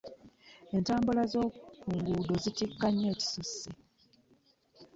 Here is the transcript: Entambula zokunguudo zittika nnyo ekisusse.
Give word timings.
Entambula 0.75 1.21
zokunguudo 1.31 2.33
zittika 2.43 2.87
nnyo 2.89 3.07
ekisusse. 3.13 3.69